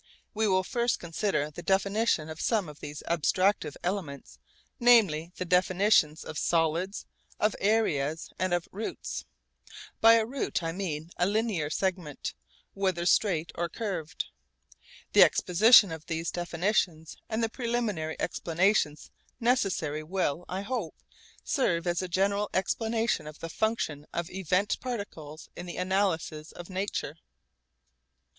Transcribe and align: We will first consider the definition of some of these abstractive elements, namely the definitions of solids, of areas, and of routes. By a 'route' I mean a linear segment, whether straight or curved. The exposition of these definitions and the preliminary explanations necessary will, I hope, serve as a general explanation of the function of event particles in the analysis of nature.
We 0.33 0.47
will 0.47 0.63
first 0.63 0.99
consider 0.99 1.51
the 1.51 1.61
definition 1.61 2.27
of 2.27 2.41
some 2.41 2.67
of 2.67 2.79
these 2.79 3.03
abstractive 3.07 3.75
elements, 3.83 4.39
namely 4.79 5.31
the 5.35 5.45
definitions 5.45 6.25
of 6.25 6.39
solids, 6.39 7.05
of 7.39 7.55
areas, 7.59 8.31
and 8.39 8.51
of 8.51 8.67
routes. 8.71 9.25
By 9.99 10.13
a 10.15 10.25
'route' 10.25 10.63
I 10.63 10.71
mean 10.71 11.11
a 11.17 11.27
linear 11.27 11.69
segment, 11.69 12.33
whether 12.73 13.05
straight 13.05 13.51
or 13.53 13.69
curved. 13.69 14.25
The 15.13 15.21
exposition 15.21 15.91
of 15.91 16.07
these 16.07 16.31
definitions 16.31 17.15
and 17.29 17.43
the 17.43 17.47
preliminary 17.49 18.19
explanations 18.19 19.11
necessary 19.39 20.01
will, 20.01 20.45
I 20.49 20.61
hope, 20.63 20.95
serve 21.43 21.85
as 21.85 22.01
a 22.01 22.07
general 22.07 22.49
explanation 22.55 23.27
of 23.27 23.37
the 23.37 23.49
function 23.49 24.07
of 24.11 24.31
event 24.31 24.79
particles 24.79 25.49
in 25.55 25.67
the 25.67 25.77
analysis 25.77 26.51
of 26.53 26.71
nature. 26.71 27.17